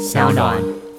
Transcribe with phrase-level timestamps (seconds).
[0.00, 0.89] 小暖。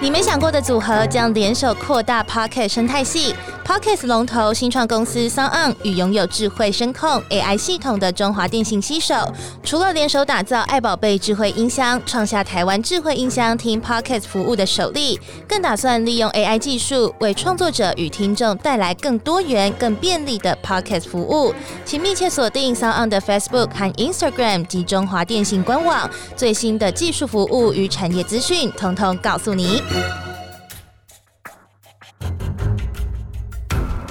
[0.00, 3.34] 你没想过的组合将联手扩大 Pocket 生态系。
[3.66, 9.14] Pocket 龙头新创公司 Sound 与拥有智慧声控 AI 系统的中华电信携手，
[9.62, 21.52] 除了联手打造爱宝贝智慧音箱，创下台湾智慧音箱听 Pocket 服务的首例，更打算利用 AI 技术为创作者与听众带来更多元、更便利的 Pocket 服务。
[21.84, 29.82] 请密切锁定 SoundOn 的 Facebook 和 Instagram 及中华电信官网，最新的技术服务与产业资讯，通通告诉你。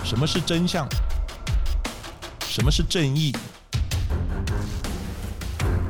[0.04, 0.88] 什么是真相？
[2.42, 3.32] 什么是正义？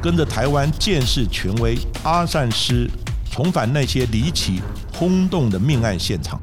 [0.02, 2.90] 跟着台湾建士权威阿善师，
[3.31, 4.62] 重返那些离奇
[4.94, 6.42] 轰动的命案现场，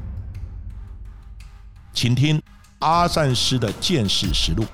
[1.93, 2.41] 请听
[2.79, 4.65] 阿善师的见识实录。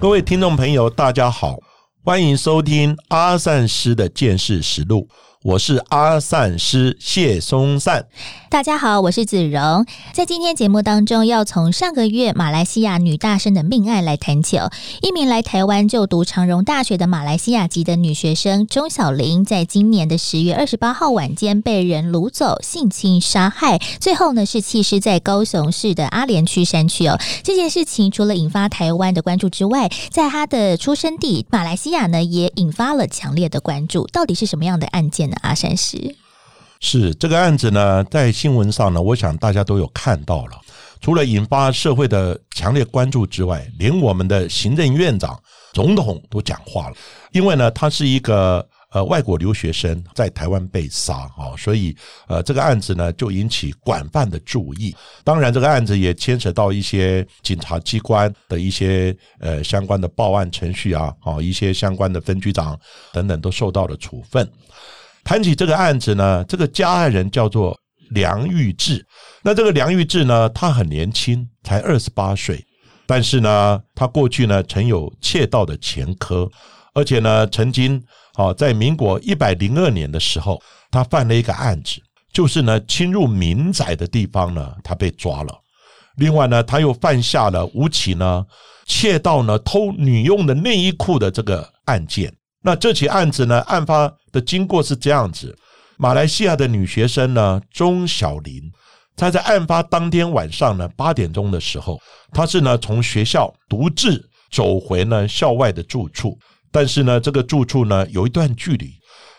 [0.00, 1.58] 各位听众朋友，大家好，
[2.04, 5.08] 欢迎收听阿善师的见识实录。
[5.42, 8.06] 我是阿善师谢松善，
[8.48, 9.84] 大家好，我是子荣。
[10.12, 14.60] 在今天节目当中，要从上个月马来西亚女大生的命案来谈起。
[15.00, 27.18] 一名来台湾就读长荣大学的马来西亚籍的女学生钟小玲，在今年的十月二十八号晚间被人掳走、性侵、杀害，最后呢是弃尸在高雄市的阿联区山区哦。
[27.42, 34.06] 这件事情除了引发台湾的关注之外，在她的出生地马来西亚呢，也引发了强烈的关注。
[34.12, 35.31] 到底是什么样的案件？
[35.42, 36.16] 阿山西
[36.80, 40.60] 是这个案子呢，在新闻上呢，我想大家都有看到了。
[41.00, 45.40] 除了引发社会的强烈关注之外，连我们的行政院长、
[45.72, 46.96] 总统都讲话了。
[47.32, 51.96] 因为呢，他是一个呃外国留学生在台湾被杀啊，所以
[52.28, 54.94] 呃这个案子呢就引起广泛的注意。
[55.24, 62.78] 当然，这个案子也牵扯到一些警察机关的一些呃相关的报案程序啊，啊一些相关的分局长
[63.12, 64.48] 等等都受到了处分。
[65.24, 67.78] 谈起这个案子呢，这个加害人叫做
[68.10, 69.04] 梁玉志。
[69.42, 72.64] 那这个梁玉志呢，他很年轻，才二十八岁，
[73.06, 76.50] 但是呢，他过去呢曾有窃盗的前科，
[76.94, 78.02] 而且呢，曾经
[78.34, 82.00] 啊，在民国一百零二年的时候，他犯了一个案子，
[82.32, 85.54] 就是呢侵入民宅的地方呢，他被抓了。
[86.16, 88.44] 另外呢，他又犯下了吴起呢
[88.86, 92.32] 窃盗呢偷女用的内衣裤的这个案件。
[92.62, 95.56] 那这起案子呢，案发的经过是这样子：
[95.98, 98.62] 马来西亚的女学生呢，钟小玲，
[99.16, 102.00] 她在案发当天晚上呢八点钟的时候，
[102.32, 106.38] 她是呢从学校独自走回呢校外的住处，
[106.70, 108.92] 但是呢这个住处呢有一段距离，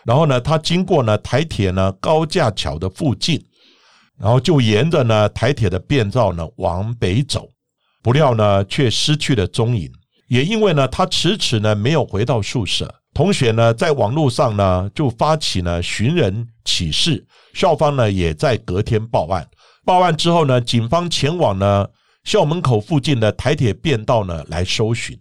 [0.04, 3.42] 然后呢她经过呢台铁呢高架桥的附近，
[4.18, 7.48] 然后就沿着呢台铁的便道呢往北走，
[8.02, 9.90] 不料呢却失去了踪影，
[10.28, 12.94] 也因为呢她迟迟呢没有回到宿舍。
[13.14, 19.48] 同学呢，在网络上呢就发起呢寻人启事，校方呢也在隔天报案。
[19.84, 21.86] 报案之后呢，警方前往呢
[22.24, 25.16] 校门口附近的台铁便道呢来搜寻，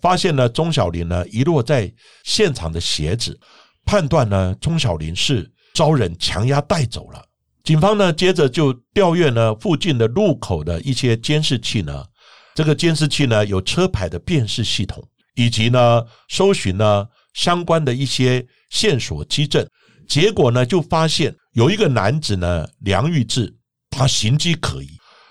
[0.00, 1.92] 发现呢钟小林呢遗落在
[2.24, 3.38] 现场的鞋子，
[3.84, 7.22] 判断呢钟小林是遭人强压带走了。
[7.62, 12.02] 警方呢接着就调阅呢附近的路口的一些监视器呢，
[12.54, 17.06] 这个监视器呢有车牌的辨识系统，以及呢搜寻呢。
[17.36, 19.64] 相关的一些线索基证，
[20.08, 23.54] 结果呢，就发现有一个男子呢，梁玉志，
[23.90, 24.88] 他行迹可疑。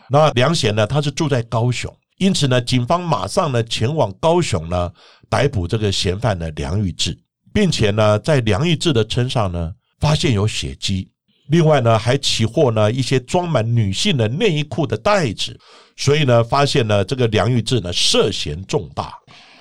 [0.07, 4.91] 那梁贤呢，他是住在高雄，因此呢，警方马上呢前往高雄呢，
[5.27, 7.17] 逮捕这个嫌犯的梁玉志，
[7.51, 11.09] 并且呢，在梁玉志的身上呢，发现有血迹，
[11.47, 15.59] 另外呢，还起获呢一些装满女性的内衣裤的袋子，
[15.97, 19.11] 所以呢，发现呢，这个梁玉志呢，涉嫌重大。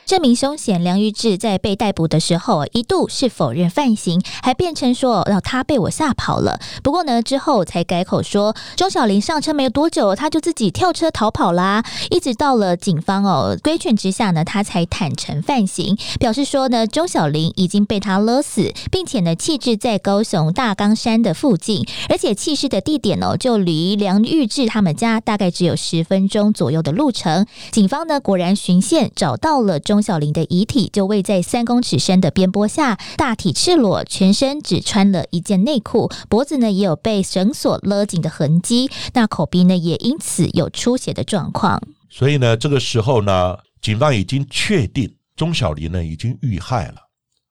[0.06, 6.60] 这名凶嫌梁玉志在被逮捕的时候，一度是否认犯行，还辩称说哦他被我吓跑了。
[6.82, 11.82] 不过呢，之后才改口说，钟小玲上车没有多久，他就自己跳车逃跑啦。
[12.10, 27.46] 一直到了警方哦规劝之下呢，他才坦诚犯行，表示说呢，钟小玲已经被他勒死，并且呢弃置在高雄大冈山的附近，而且弃尸的地点哦就离梁玉志他们家大概只有十分钟左右的路程。
[27.72, 29.93] 警方呢果然循线找到了钟。
[29.94, 41.80] 钟小玲的遗体就位在三公尺深的边坡下，大体赤裸，全身只穿了一件内裤，脖子呢也有被绳索勒紧的痕迹，那口鼻呢也因此有出血的状况。
[42.10, 46.96] 所以呢，这个时候呢，警方已经确定钟小玲呢已经遇害了。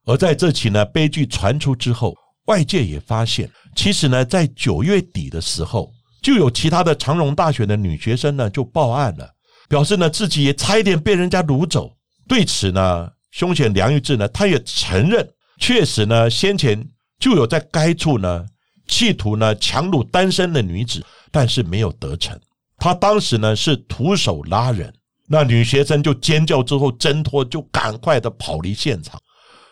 [0.05, 2.13] 而在这起呢悲剧传出之后，
[2.47, 5.89] 外界也发现，其实呢在九月底的时候，
[6.21, 9.29] 就有其他的长荣大学的女学生呢就报案了，
[9.69, 11.89] 表示呢自己也差一点被人家掳走。
[12.27, 15.27] 对此呢，凶险梁玉志呢，他也承认，
[15.59, 16.87] 确实呢，先前
[17.19, 18.45] 就有在该处呢，
[18.87, 22.39] 企图呢强掳单身的女子，但是没有得逞。
[22.77, 24.93] 他当时呢是徒手拉人，
[25.27, 29.19] 那女学生就尖叫之后挣脱，就赶快的跑离现场。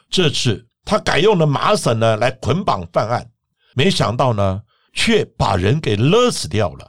[0.09, 3.29] 这次他改用了麻绳呢来捆绑犯案，
[3.75, 4.61] 没想到呢，
[4.93, 6.87] 却把人给勒死掉了。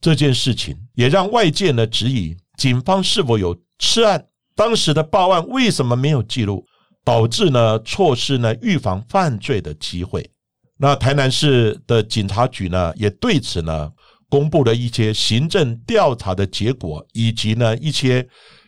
[0.00, 4.22] 这件事情也让外界呢质疑警方是否有吃案，
[4.56, 6.64] 当时的报案为什么没有记录，
[7.04, 10.30] 导致呢错失呢预防犯罪的机会。
[10.76, 13.90] 那台南市的警察局呢也对此呢
[14.28, 18.26] 公布了一些行政调查的结果，以及呢一些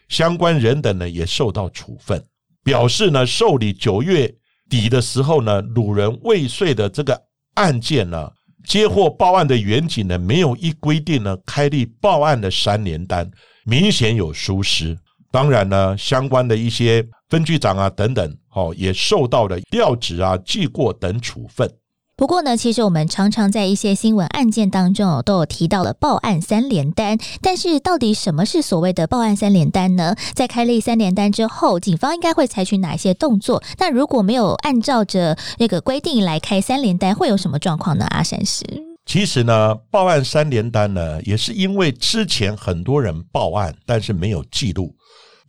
[0.09, 2.25] 相关人等呢也受到处分，
[2.63, 4.33] 表示呢受理九月
[4.69, 7.21] 底的时候呢掳人未遂的这个
[7.55, 8.31] 案件呢。
[8.65, 13.31] 接获报案的原警呢，没有依规定呢开立报案的三联单，
[13.65, 14.99] 明显有疏失。
[15.31, 21.71] 当然呢，相关的一些分局长啊等等，哦，也受到了调职啊、记过等处分。
[22.19, 30.15] 不过呢，其实我们常常在一些新闻案件当中哦都有提到了报案三连单，但是到底什么是所谓的报案三连单呢？
[30.33, 33.63] 在开立三连单之后，警方应该会采取哪一些动作？
[33.79, 38.07] 那如果没有按照着那个规定来开三连单，会有什么状况呢？
[38.07, 38.65] 阿山师，
[39.07, 44.93] 其实呢，报案三连单呢，也是因为之前很多人报案，但是没有记录，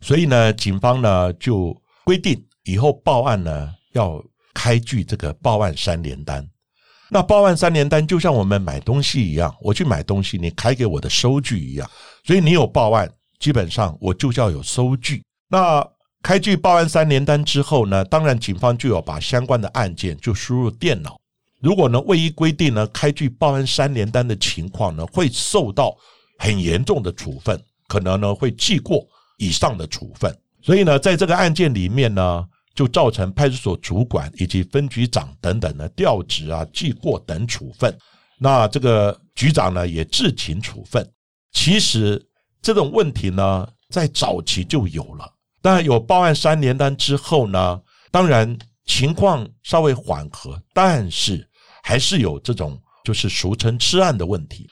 [0.00, 4.22] 所以呢，警方呢就规定以后报案呢要
[4.54, 6.48] 开具这个报案三连单。
[7.10, 11.90] 那报案三联单就像我们买东西一样，我去买东西，你开给我的收据一样，
[12.24, 15.24] 所以你有报案，基本上我就要有收据。
[15.48, 15.84] 那
[16.22, 21.18] 开具报案三联单之后呢，当然警方就要把相关的案件就输入电脑。
[21.60, 25.96] 如果呢未依规定呢开具报案三联单的情况呢，会受到
[26.38, 29.06] 很严重的处分，可能呢会记过
[29.36, 30.36] 以上的处分。
[30.62, 32.46] 所以呢，在这个案件里面呢。
[32.74, 37.92] 就造成派出所主管以及分局长等等的调职啊、记过等处分。
[38.38, 41.04] 那这个局长呢也自请处分。
[41.50, 42.24] 其实
[42.62, 45.28] 这种问题呢，在早期就有了。
[45.60, 47.80] 但有报案三连单之后呢，
[48.12, 51.47] 当然情况稍微缓和，但是
[51.88, 54.68] 还是有这种就是俗称吃案的问题。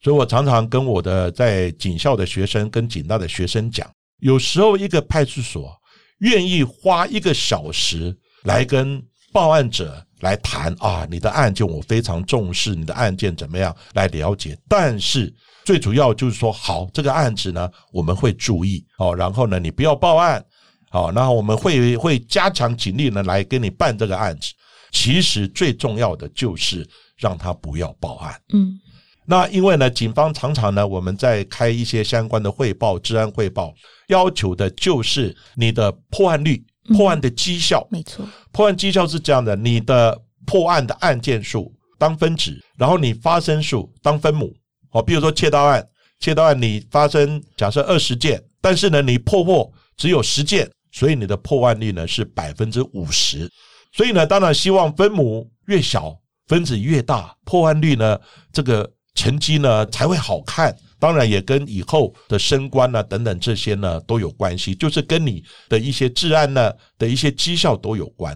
[0.00, 3.90] 所以我常常跟我的在警校的学生、跟警大的学生讲，
[4.20, 5.76] 有时候一个派出所。
[6.18, 8.14] 愿意花一个小时
[8.44, 9.02] 来跟
[9.32, 14.56] 报案者来谈啊，你的案件我非常重视，你的案件怎么样来了解？
[14.68, 15.34] 但是
[15.64, 20.44] 最主要就是说，好，这个案子呢，我们会注意哦，然后呢，你不要报案，
[20.90, 24.52] 好，那我们会会加强警力呢来跟你办这个案子。
[24.90, 28.78] 其实最重要的就是让他不要报案，嗯。
[29.26, 33.72] 那因为呢，警方常常呢，我们在开一些相关的汇报、治安汇报，
[34.08, 36.60] 要求的就是你的破案率、
[36.96, 37.86] 破案的绩效。
[37.90, 44.52] 没错，破案绩效是这样的：你的破案的案件数当分子，然后你发生数当分母。
[44.90, 45.86] 哦，比如说窃盗案，
[46.18, 53.48] 窃盗案你发生假设二十件，但是呢，你破获只有十件，所以你的破案率呢是百分之五十。
[53.92, 58.18] 所以呢，当然希望分母越小，分子越大，破案率呢
[58.52, 58.90] 这个。
[59.12, 68.34] 成绩呢才会好看，当然也跟以后的升官啊等等这些呢都有关系，就是跟你的一些治安呢的一些绩效都有关。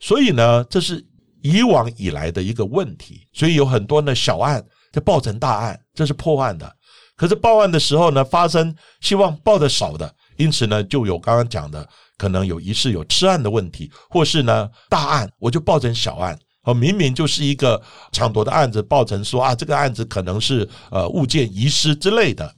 [0.00, 1.06] 所以呢，这是
[1.42, 3.28] 以往以来的一个问题。
[3.34, 6.74] 所以有很多呢小案就报成大案，这是破案的。
[7.16, 16.38] 可是报案的时候呢，发生希望报的少的，因此呢就有刚刚讲的，可能有疑似有吃案的问题，或是呢大案我就报成小案。
[16.64, 17.78] 哦，明明就是一个
[18.10, 22.50] 抢夺的案子，报成说啊，这个案子可能是呃物件遗失之类的，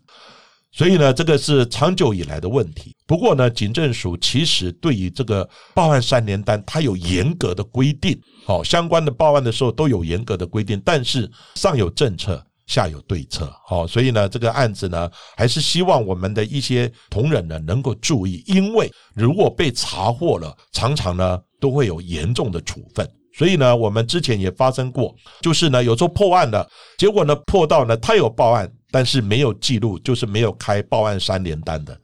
[0.70, 2.94] 所以呢，这个是长久以来的问题。
[3.04, 8.16] 不过呢，警政署其实对于这个报案三联单，它有严格的规定，
[8.46, 23.08] 好，相关的报案的时候都有严格的规定，但是上有政策，下有对策，好，所以呢，这个案子呢，还是希望我们的一些同仁呢能够注意，因为如果被查获了，常常呢都会有严重的处分。
[23.32, 31.96] 所以呢，我们之前也发生过，就是呢，有时候破案的结果呢，破到呢，他有报案，但是没有记录，就是没有开报案三连单的。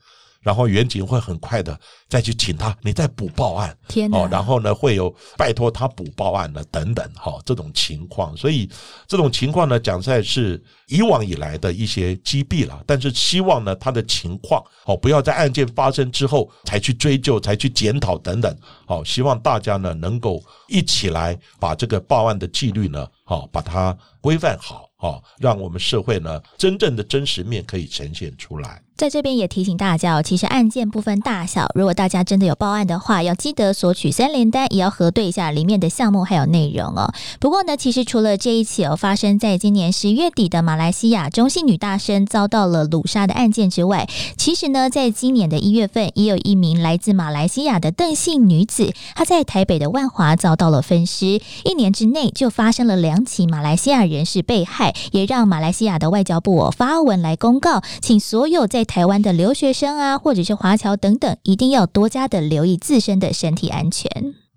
[0.43, 3.77] 然后远景会很快的再去请他，你再补报案，
[4.13, 8.69] 哦，然后呢会有拜托他补报案的等等，哈，这种情况，所以
[9.07, 18.55] 这种情况呢，讲在是以往以来的一些积弊了，但是希望呢他的情况，哦，不要在案件发生之后才去追究，才去检讨等等，
[18.87, 28.83] 好，希望大家呢能够一起来把这个报案的纪律呢，好，把它规范好，好，让我们社会呢真正的真实面可以呈现出来。
[28.97, 37.13] 在这边也提醒大家哦，其实案件不分大小，如果大家真的有报案的话，要记得索取三联单，也要核对一下里面的项目还有内容哦。
[37.41, 64.11] 不过呢，其实除了这一起哦发生在今年十月底的马来西亚中性女大生遭到了掳杀的案件之外，其实呢，在今年的一月份，也有一名来自马来西亚的邓姓女子，她在台北的万华遭到了分尸，一年之内就发生了两起马来西亚人士被害，也让马来西亚的外交部发文来公告，请所有在台湾的留学生啊，或者是华侨等等，一定要多加的留意自身的身体安全。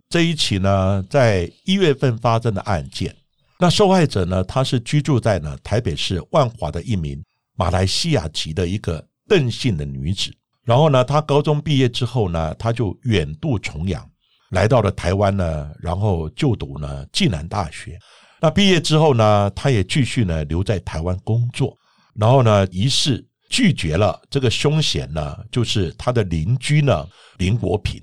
[0.09, 3.13] 这一起呢，在一月份发生的案件，
[3.59, 7.21] 那受害者呢，她是居住在呢台北市万华的一名
[7.57, 10.31] 马来西亚籍的一个邓姓的女子。
[10.63, 14.07] 然后呢，她高中毕业之后呢，她就远渡重洋，
[14.51, 17.97] 来到了台湾呢，然后就读呢暨南大学。
[18.39, 21.75] 那毕业之后呢，她也继续呢留在台湾工作。
[22.13, 23.25] 然后呢，疑似。
[23.49, 28.01] 拒绝了这个凶嫌呢，就是他的邻居呢林国平。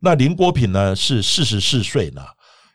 [0.00, 2.22] 那林国平呢是四十四岁呢，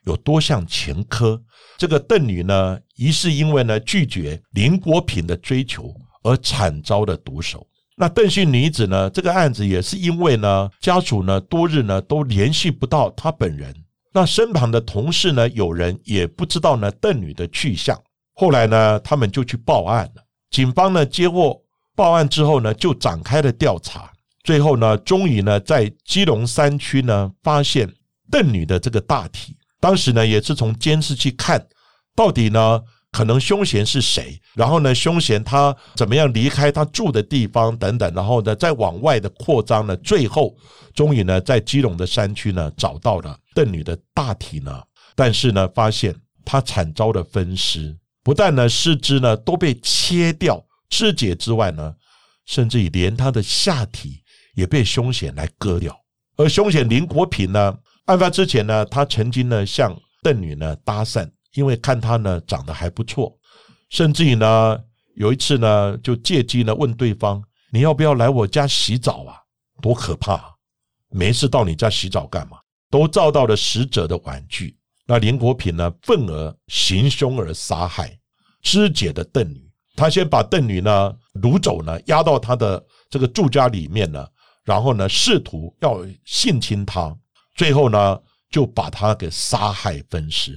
[0.05, 1.41] 有多项前科。
[1.77, 5.93] 这个邓女呢，疑是因为呢拒绝林国平的追求
[6.23, 7.65] 而惨遭的毒手。
[7.95, 13.73] 那邓姓女子呢，这个案子也是因为呢家属呢多日呢都联系不到她本人，
[14.13, 17.99] 那身旁的同事呢有人也不知道呢邓女的去向。
[18.33, 20.23] 后来呢，他们就去报案了。
[20.51, 21.62] 警方呢接获。
[21.95, 24.11] 报案之后呢，就展开了调查。
[24.43, 27.89] 最后呢，终于呢，在基隆山区呢，发现
[28.29, 29.55] 邓女的这个大体。
[29.79, 31.65] 当时呢，也是从监视器看，
[32.15, 32.81] 到底呢，
[33.11, 34.41] 可能凶嫌是谁？
[34.53, 38.13] 然后呢，凶嫌他怎么样离开他住的地方等等。
[38.13, 40.55] 然后呢，再往外的扩张呢，最后
[40.93, 44.81] 终于呢，在基隆的山区呢，找到了邓女的大体呢。
[45.15, 50.61] 但是呢，发现她惨遭的分尸，不但呢，四肢呢都被切掉。
[50.93, 51.95] 肢解之外呢，
[52.45, 54.21] 甚至于连他的下体
[54.53, 55.99] 也被凶险来割掉。
[56.35, 63.35] 而凶险林国平呢，案发之前呢，他曾经呢向邓女呢搭讪，因为看她呢长得还不错，
[63.89, 64.79] 甚至于呢
[65.15, 69.35] 有一次呢就借机呢问对方：“你要不要来我家洗澡啊？
[69.81, 70.39] 多可怕！
[71.09, 72.57] 没事到你家洗澡干嘛？”
[72.91, 74.77] 都遭到了死者的婉拒。
[75.07, 78.15] 那林国平呢愤而行凶而杀害
[78.61, 79.67] 肢解的邓女。
[79.95, 84.25] 他先把邓女呢掳走呢，押到他的这个住家里面呢，
[84.65, 87.15] 然后呢试图要性侵她，
[87.55, 88.19] 最后呢
[88.49, 90.51] 就把她给杀害分尸。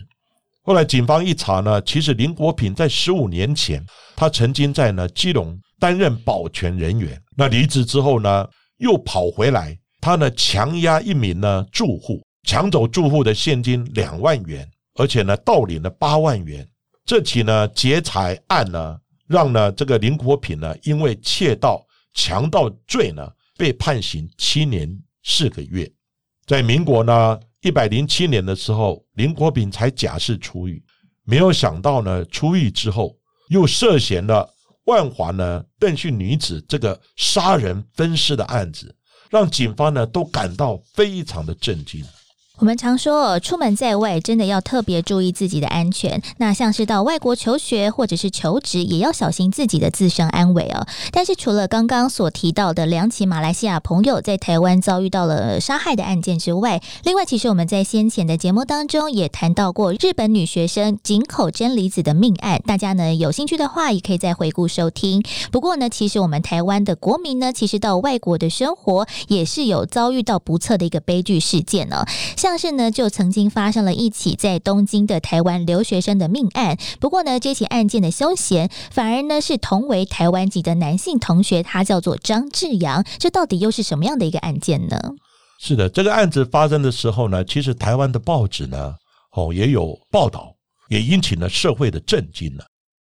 [0.62, 3.84] 后来警方一查呢，其实林国平在十五年前，
[4.16, 16.66] 他曾经在呢基隆担任保全人员，那离职之后呢，又跑回来，他呢强压一名呢住户，抢走住户的现金两万元，而且呢盗领了八万元。
[17.04, 18.98] 这起呢劫财案呢。
[19.26, 24.88] 让呢这个林国平呢，因为窃盗、强盗罪呢，被判刑七年
[25.24, 25.90] 四个月。
[26.46, 30.82] 在民国呢一百零七年的时候，林国平才假释出狱。
[31.24, 33.16] 没有想到呢，出狱之后
[33.48, 34.48] 又涉嫌了
[34.84, 38.94] 万华呢邓姓女子这个杀人分尸的案子，
[39.28, 42.04] 让警方呢都感到非常的震惊。
[42.58, 46.22] 我们常说，出门在外真的要特别注意自己的安全。
[46.38, 50.86] 那像是到外国求学或者是求职，也要小心自己的自身安危哦。
[51.12, 62.62] 但是除了刚刚所提到的两起马来西亚朋友在台湾遭遇到了杀害的案件之外，另外其实我们在先前的节目当中也谈到过日本女学生井口真理子的命案。
[62.66, 65.22] 大家呢有兴趣的话，也可以再回顾收听。
[65.52, 72.06] 不过呢，其实我们台湾的国民呢，其实到外国的生活也是有遭遇到不测的一个悲剧事件呢。
[72.46, 76.78] 像是呢，就曾经发生了一起在东京的台湾留学生的命案。
[77.00, 83.04] 不过呢，这起案件的凶嫌反而呢是同为台湾籍的男性同学，他叫做张志阳。
[83.18, 84.96] 这到底又是什么样的一个案件呢？
[85.58, 88.94] 是的，这个案子发生的时候呢，其实台湾的报纸呢，
[89.32, 90.54] 哦也有报道，
[90.88, 92.64] 也引起了社会的震惊了。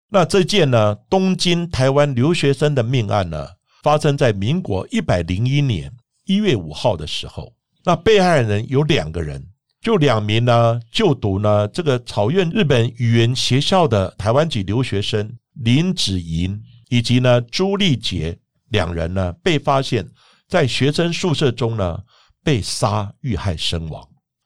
[0.09, 3.45] 那这件呢，东京台湾留学生的命案呢，
[3.83, 5.91] 发生在民国一百零一年
[6.23, 7.51] 一月五号的时候。
[7.87, 9.45] 那被害人有两个人，
[9.79, 18.35] 就两名呢就读呢这个草院日本语言学校的台湾籍留学生林子莹以及呢朱丽杰
[18.69, 20.03] 两人呢被发现，
[20.47, 21.99] 在学生宿舍中呢
[22.43, 24.03] 被杀遇害身亡。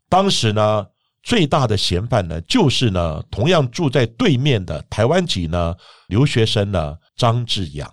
[0.10, 0.86] 当时呢
[1.24, 5.74] 最大的嫌犯呢就是呢同样住在对面的台湾籍呢
[6.08, 7.89] 留学生呢张志阳。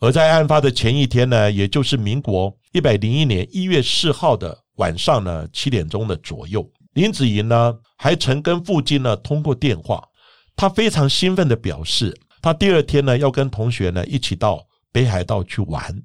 [0.00, 4.61] 而在案发的前一天呢，也就是民国一百零一年一月四号的。
[4.76, 10.02] 晚上呢七点钟的左右，林子莹呢还曾跟父亲呢通过电话，
[10.56, 16.02] 他非常兴奋的表示，他第二天呢要跟同学呢一起到北海道去玩。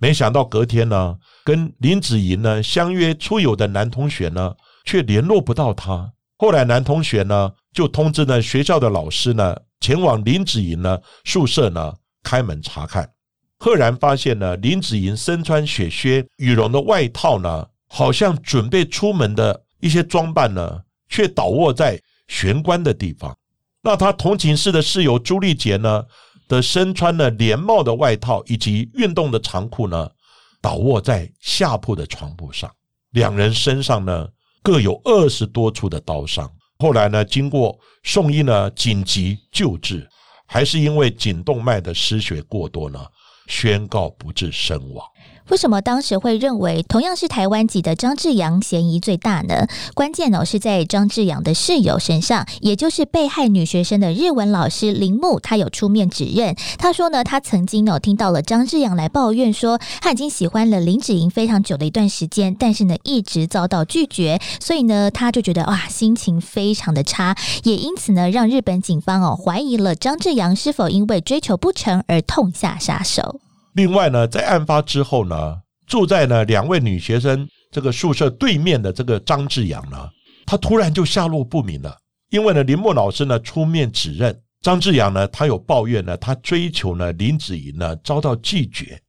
[0.00, 6.12] 没想到隔天呢，跟林子莹呢相约出游的男同学呢，却联络不到他。
[6.36, 13.10] 后来男同学呢，就通知呢学校的老师呢，前往林子莹呢宿舍呢开门查看，
[13.58, 23.36] 赫然发现呢林子莹身穿雪靴、羽绒的外套呢，好像准备出门的一些装扮呢，却倒卧在玄关的地方。
[23.82, 26.04] 那他同寝室的室友朱丽杰呢？
[26.48, 30.10] 的身穿了连帽的外套以及运动的长裤呢，
[30.62, 32.70] 倒卧在下铺的床铺上。
[33.10, 34.26] 两人身上呢
[34.62, 36.50] 各有二十多处的刀伤。
[36.78, 40.08] 后来呢，经过送医呢紧急救治，
[40.46, 42.98] 还是因为颈动脉的失血过多呢，
[43.46, 45.06] 宣告不治身亡。
[45.48, 49.66] 为什么当时会认为同样是台湾籍的张志阳嫌疑最大呢？
[49.94, 56.54] 关键呢是在张志阳的室友身上，也就是被害女学生的日文老师铃木，他有出面指认。
[56.76, 73.40] 他说呢，他曾经呢听到了张志阳来抱怨说，他已经喜欢了林子莹非常久的一段时间，但是呢一直遭到拒绝，所以呢他就觉得哇心情非常的差，也因此呢让日本警方哦怀疑了张志阳是否因为追求不成而痛下杀手。
[73.78, 75.56] 另外呢，在案发之后呢，
[75.86, 80.10] 住在呢两位女学生这个宿舍对面的这个张志阳呢，
[80.44, 81.96] 他突然就下落不明了。
[82.30, 89.00] 因为呢，林默老师呢出面指认张志阳呢，他有抱怨呢，他追求呢林子怡呢遭到拒绝，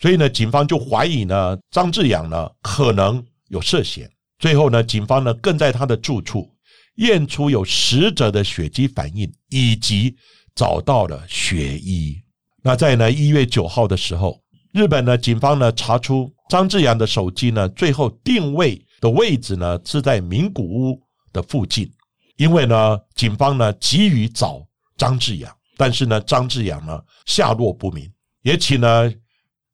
[0.00, 4.10] 所以呢，警方就怀疑呢张志阳呢可能有涉嫌。
[4.40, 6.50] 最后呢，警方呢更在他的住处
[6.96, 10.16] 验出有死者的血迹反应，以及
[10.52, 12.20] 找到了血衣。
[12.66, 14.42] 那在呢一月九号的时候，
[14.72, 21.00] 日本呢警方呢查出张志阳的手机呢最后定位的位置呢是在名古屋
[21.32, 21.88] 的附近，
[22.36, 28.10] 因为呢警方呢急于找张志阳，但是呢张志阳呢下落不明，
[28.42, 29.14] 也请呢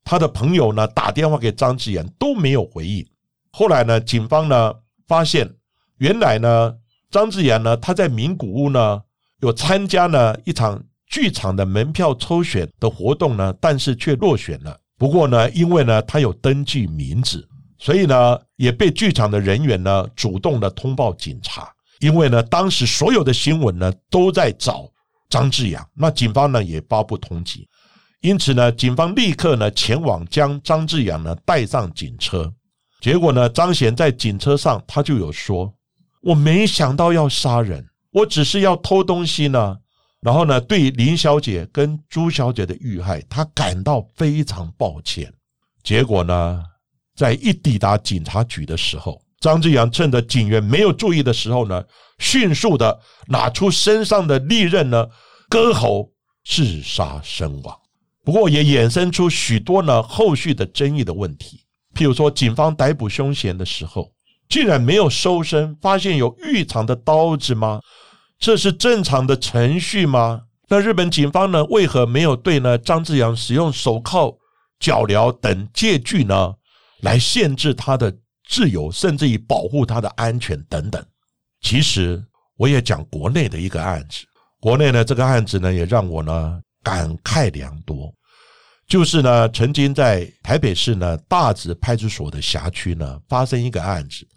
[0.03, 3.03] 他的朋友呢打电话给张志阳都没有回应。
[3.49, 4.71] 后来呢警方呢
[5.07, 5.51] 发现，
[5.97, 6.75] 原来呢
[7.09, 9.01] 张志阳呢他在名古屋呢
[9.39, 10.79] 有参加呢一场。
[11.13, 14.75] 剧场的门票抽选的活动呢，但是却落选了。
[14.97, 17.47] 不过呢，因为呢他有登记名字，
[17.77, 21.71] 所以呢也被剧场的人员呢主动的通报警察。
[21.99, 24.89] 因为呢当时所有的新闻呢都在找
[25.29, 27.63] 张志阳，那警方呢也发布通缉，
[28.21, 32.51] 因此呢警方立刻呢前往将张志阳呢带上警车。
[33.01, 35.71] 结果呢张贤在警车上他就有说
[36.23, 39.77] ：“我没想到要杀人，我只是要偷东西呢。”
[40.23, 45.31] 然后呢，对林小姐跟朱小姐的遇害，他感到非常抱歉。
[45.83, 46.63] 结果呢，
[47.13, 51.83] 在一抵达警察局的时候，张志阳趁着警员没有注意的时候呢，
[52.19, 55.05] 迅速的拿出身上的利刃呢，
[55.49, 56.09] 割喉
[56.45, 57.77] 自杀身亡。
[58.23, 61.59] 不过也衍生出许多呢后续的争议的问题，
[61.93, 64.09] 譬如说，警方逮捕凶嫌的时候，
[64.47, 67.81] 竟然没有搜身，发现有预藏的刀子吗？
[68.39, 70.41] 这是正常的程序吗？
[70.69, 71.63] 那日本警方呢？
[71.65, 74.37] 为何没有对呢张志阳使用手铐、
[74.79, 76.53] 脚镣等借据呢，
[77.01, 78.13] 来限制他的
[78.49, 81.03] 自由，甚至于保护他的安全等等？
[81.61, 82.21] 其实
[82.57, 84.25] 我也讲国内的一个案子，
[84.59, 88.13] 国内呢这个案子呢也让我呢感慨良多，
[88.87, 94.27] 就是呢曾经在台北市呢大直派出所的辖区呢发生一个案子。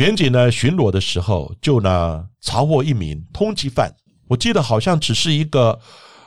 [0.00, 3.94] 远警呢巡逻的时候，就呢查获一名通缉犯。
[4.28, 5.78] 我记得好像只是一个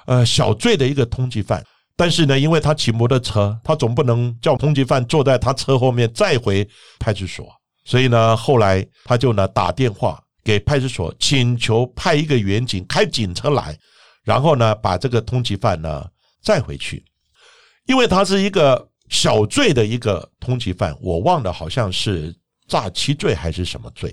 [0.05, 7.47] 呃小罪的一个通缉犯，但是呢，因为他骑摩托车，他总不能叫通缉犯坐在他车后面再回派出所，
[7.83, 13.75] 所以呢，后来他就呢打电话给派出所，请求派一个远警开警车来，
[14.23, 16.05] 然后呢把这个通缉犯呢
[16.43, 17.03] 载回去，
[17.87, 22.31] 因为他是一个小罪的一个通缉犯，我忘了好像是。
[22.73, 24.11] 诈欺罪还是什么罪？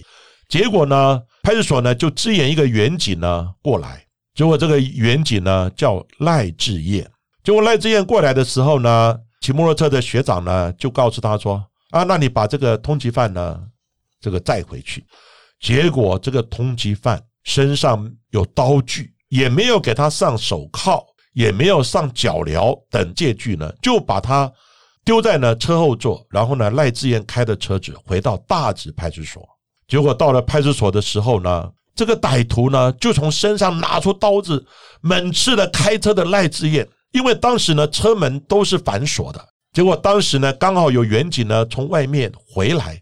[0.51, 1.18] 结果呢？
[1.42, 4.05] 派出所呢就支援一个远警呢过来。
[4.35, 7.11] 结果这个远警呢叫赖志业。
[7.42, 13.59] 结果赖志业过来的时候呢，骑摩托车的学长呢就告诉他说：“啊，那你把这个通缉犯呢
[14.20, 15.03] 这个载回去。”
[15.59, 24.53] 结果这个通缉犯身上有刀具，也没有给他上手铐，也没有上脚镣等借据呢，就把他。
[25.11, 29.44] 丢在呢车后座，然后呢赖志燕开的车子回到大直派出所，
[29.88, 34.64] 结果到了派出所的时候呢，这个歹徒呢就从身上拿出刀子，
[35.01, 36.88] 猛刺了开车的赖志燕。
[37.11, 42.96] 因为当时呢车门都是反锁的，结果当时呢刚好有远警呢从外面回来，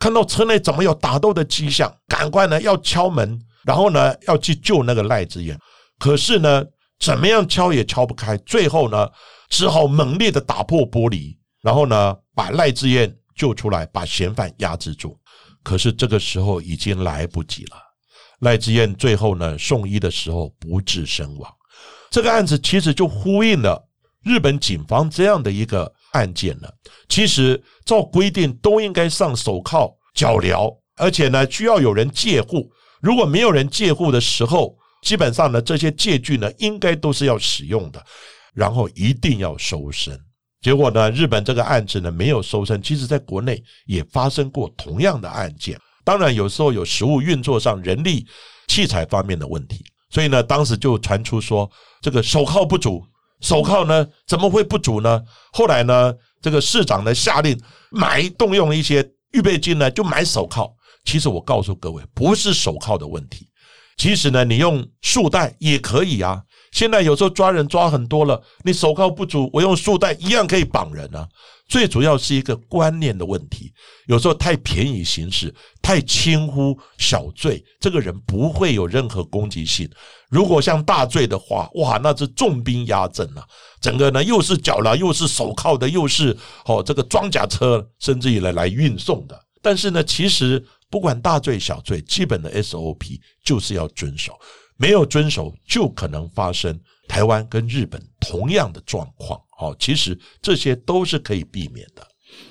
[0.00, 5.56] 看到车内怎么有打斗的迹象，赶快呢要敲门，然后呢要去救那个赖志燕，
[6.00, 6.64] 可是呢
[6.98, 9.08] 怎么样敲也敲不开，最后呢。
[9.50, 15.18] 只好猛烈的打破玻璃，然后呢把赖志燕救出来，把嫌犯压制住。
[15.62, 17.76] 可是这个时候已经来不及了，
[18.40, 21.50] 赖志燕最后呢送医的时候不治身亡。
[22.10, 23.82] 这个案子其实就呼应了
[24.22, 26.70] 日本警方这样的一个案件了。
[27.08, 32.70] 其实照规定都应该上手铐脚镣，而且呢需要有人戒护。
[33.00, 38.04] 如果没有人戒护的时候，基本上呢这些戒具呢应该都是要使用的，
[38.52, 40.20] 然后一定要收身。
[40.64, 45.78] 结果呢，日本这个案子呢没有收身，其实在国内也发生过同样的案件。
[46.02, 48.26] 当然有时候有实物运作上人力
[48.66, 53.04] 器材方面的问题，所以呢当时就传出说这个手铐不足，
[53.42, 55.22] 手铐呢怎么会不足呢？
[55.52, 60.74] 后来呢这个市长呢下令买动用一些预备金呢就买手铐。
[61.04, 63.46] 其实我告诉各位，不是手铐的问题，
[63.98, 66.42] 其实呢你用束带也可以啊。
[66.74, 71.26] 现在有时候抓人抓很多了，你手铐不足，我用束带一样可以绑人啊。
[71.68, 73.72] 最主要是一个观念的问题，
[74.06, 79.88] 有时候太便宜行事，太轻忽小罪，这个人不会有任何攻击性。
[80.28, 83.46] 如果像大罪的话，哇，那是重兵压阵啊，
[83.80, 89.40] 整个呢又是脚镣，又是手铐的，又是哦这个装甲车，甚至于来来运送的。
[89.62, 94.36] 但是呢，其实不管大罪小罪，基本的 SOP 就是要遵守。
[94.76, 99.40] 没有遵守，就可能发生台湾跟日本同样的状况。
[99.56, 102.06] 好，其实这些都是可以避免的。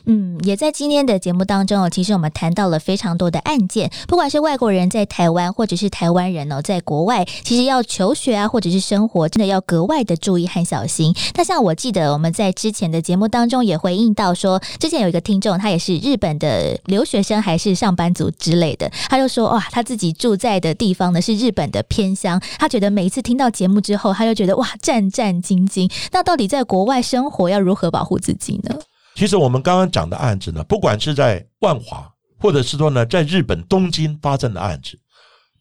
[0.05, 11.15] 嗯，也在今天的节目当中哦，其实我们谈到了非常多的案件，不管是外国人在台湾，或者是台湾人哦在国外，其实要求学啊，或者是生活，真的要格外的注意和小心。
[11.35, 25.89] 那像我记得我们在之前的节目当中也回应到说，之前有一个听众，他也是日本的留学生还是上班族之类的，他就说哇，他自己住在的地方呢是日本的偏乡，他觉得每一次听到节目之后，他就觉得哇战战兢兢。
[26.11, 28.75] 那到底在国外生活要如何保护自己呢？
[29.15, 34.99] 其实我们刚刚讲的案子呢，不管是在万华，或者是说呢，在日本东京发生的案子，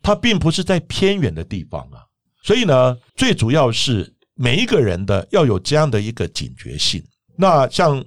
[0.03, 2.01] 它并不是在偏远的地方啊。
[2.43, 7.03] 所以呢，最主要是每一个人的要有这样的一个警觉性。
[7.37, 8.03] 那像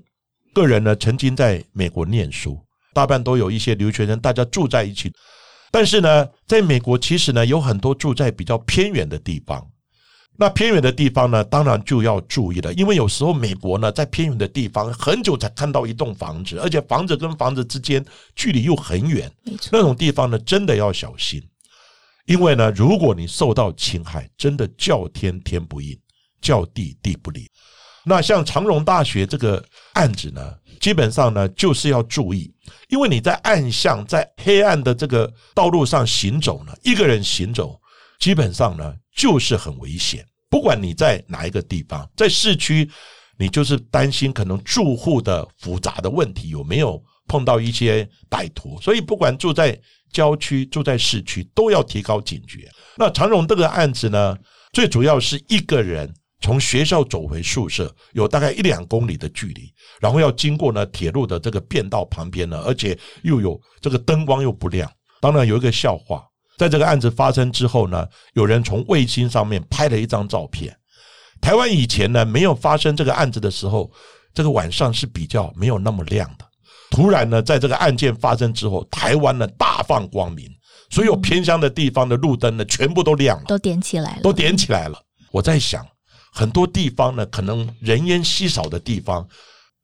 [0.53, 2.59] 个人呢，曾经在美国念书，
[2.93, 5.11] 大半都有一些留学生，大家住在一起。
[5.71, 9.65] 但是呢，在美国其实呢，有很多住在比较偏远的地方。
[10.37, 18.03] 那偏远的地方呢，当然就要注意了，因为有时候美国呢，在偏远的地方很久才看到一栋房子，而且房子跟房子之间
[18.35, 19.31] 距离又很远，
[19.71, 21.41] 那种地方呢，真的要小心，
[22.25, 25.97] 因为呢，如果你受到侵害，真的叫天天不应，
[26.41, 27.47] 叫地地不灵。
[28.03, 32.53] 那像长荣大学这个案子呢，基本上呢，就是要注意，
[32.89, 37.79] 因为你在暗巷、在黑暗的这个道路上行走呢，一个人行走，
[38.19, 38.93] 基本上呢。
[39.17, 42.85] 就是很危险，不管你在哪一个地方，在市区，
[43.39, 49.79] 你就是担心可能住户的复杂的问题有没有碰到一些歹徒，所以不管住在
[50.11, 52.69] 郊区、住在市区，都要提高警觉。
[52.97, 54.37] 那常荣这个案子呢，
[54.73, 64.91] 最主要是一个人从学校走回宿舍，有大概一两公里的距离，然后要经过呢铁路的这个便道旁边呢，而且又有这个灯光又不亮。
[65.21, 66.21] 当然有一个笑话。
[66.57, 70.75] 在这个案子发生之后呢，有人从卫星上面拍了一张照片。
[71.41, 73.91] 台湾以前呢没有发生这个案子的时候，
[74.33, 76.45] 这个晚上是比较没有那么亮的。
[76.89, 80.49] 突然呢，在这个案件发生之后，台湾呢大放光明，
[80.89, 84.97] 所有偏乡的地方的路灯呢全部都亮了，都点起来了，都点起来了。
[85.31, 85.85] 我在想，
[86.31, 89.27] 很多地方呢，可能人烟稀少的地方，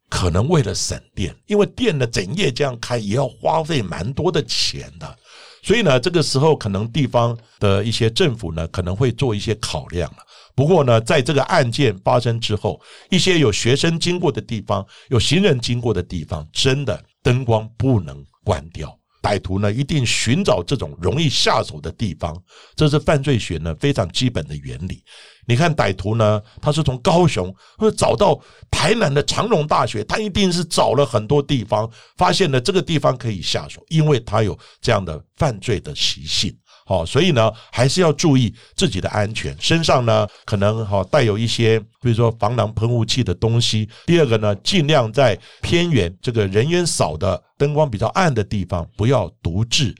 [0.09, 5.17] 可能为了省电，因为电呢整夜这样开也要花费蛮多的钱的。
[5.63, 10.17] 所以呢，这个时候可能地方的一些政府呢，可能会做一些考量了。
[10.55, 18.97] 不过呢，在这个案件发生之后，一些有学生经过的地方，有行人经过的地方，真的灯光不能关掉。
[19.21, 22.35] 歹徒呢，一定寻找这种容易下手的地方，
[22.75, 25.03] 这是犯罪学呢非常基本的原理。
[25.47, 36.55] 你看歹徒呢，他是从高雄或者找到台南的长荣大学，他一定是找了很多地方，发现了这个地方可以下手，因为他有这样的犯罪的习性。
[36.85, 43.87] 好，所以呢，还是要注意自己的安全，身上呢可能哈带有一些，比如说防狼喷雾器的东西。
[44.05, 49.95] 第二个呢，尽量在偏远这个人员少的、灯光比较暗的地方，不要独自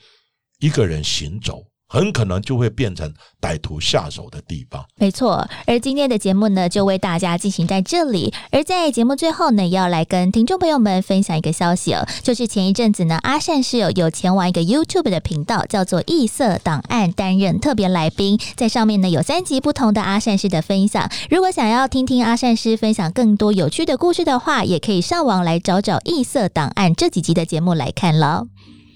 [0.59, 1.63] 一个人行走。
[1.91, 4.81] 很可能就会变成歹徒下手的地方。
[4.95, 8.33] 没错，而今天的节目呢，就为大家进行在这里。
[8.49, 21.11] 而在节目最后呢，也要来跟听众朋友们分享一个消息哦，就是前一阵子呢，阿善是有有前往一个 YouTube 的频道，叫做“异色档案”，担任特别来宾，在上面呢有三集不同的阿善师的分享。
[21.29, 28.47] 如果想要听听阿善师分享更多有趣的故事的话，也可以上网来找找“异色档案”这几集的节目来看了。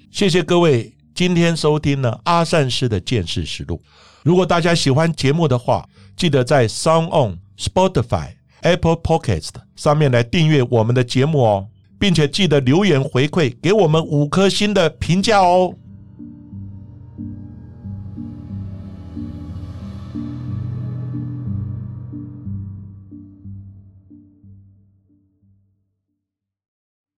[0.10, 0.95] 谢谢各位。
[1.16, 3.82] 今天收听了阿善师的见识实录。
[4.22, 8.32] 如果大家喜欢节目的话，记得在 Sound On、Spotify、
[8.64, 15.74] Apple Podcast 上面来订阅我们的节目哦，并且记得留言回馈，给我们五颗星的评价哦。